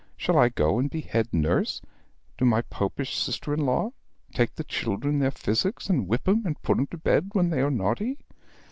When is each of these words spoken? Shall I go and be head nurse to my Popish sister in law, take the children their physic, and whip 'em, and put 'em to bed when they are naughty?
Shall 0.17 0.35
I 0.39 0.49
go 0.49 0.79
and 0.79 0.89
be 0.89 1.01
head 1.01 1.31
nurse 1.31 1.79
to 2.39 2.43
my 2.43 2.63
Popish 2.63 3.15
sister 3.19 3.53
in 3.53 3.59
law, 3.67 3.91
take 4.33 4.55
the 4.55 4.63
children 4.63 5.19
their 5.19 5.29
physic, 5.29 5.87
and 5.89 6.07
whip 6.07 6.27
'em, 6.27 6.43
and 6.43 6.59
put 6.63 6.79
'em 6.79 6.87
to 6.87 6.97
bed 6.97 7.29
when 7.33 7.51
they 7.51 7.61
are 7.61 7.69
naughty? 7.69 8.17